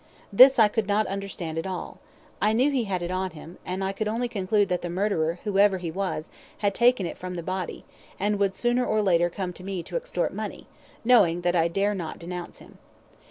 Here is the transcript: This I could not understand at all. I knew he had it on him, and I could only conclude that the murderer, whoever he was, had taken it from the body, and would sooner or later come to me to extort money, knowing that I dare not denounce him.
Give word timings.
This 0.33 0.57
I 0.57 0.67
could 0.67 0.87
not 0.87 1.05
understand 1.05 1.59
at 1.59 1.67
all. 1.67 1.99
I 2.41 2.53
knew 2.53 2.71
he 2.71 2.85
had 2.85 3.03
it 3.03 3.11
on 3.11 3.29
him, 3.37 3.59
and 3.63 3.83
I 3.83 3.91
could 3.91 4.07
only 4.07 4.27
conclude 4.27 4.67
that 4.69 4.81
the 4.81 4.89
murderer, 4.89 5.37
whoever 5.43 5.77
he 5.77 5.91
was, 5.91 6.31
had 6.57 6.73
taken 6.73 7.05
it 7.05 7.19
from 7.19 7.35
the 7.35 7.43
body, 7.43 7.85
and 8.19 8.39
would 8.39 8.55
sooner 8.55 8.83
or 8.83 9.03
later 9.03 9.29
come 9.29 9.53
to 9.53 9.63
me 9.63 9.83
to 9.83 9.97
extort 9.97 10.33
money, 10.33 10.65
knowing 11.05 11.41
that 11.41 11.55
I 11.55 11.67
dare 11.67 11.93
not 11.93 12.17
denounce 12.17 12.57
him. 12.57 12.79